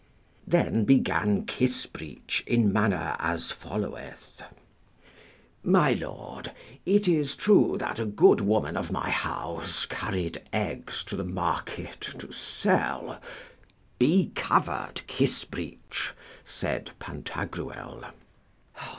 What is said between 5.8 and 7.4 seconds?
lord, it is